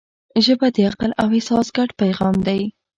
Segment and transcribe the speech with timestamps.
[0.45, 2.61] ژبه د عقل او احساس ګډ پیغام دی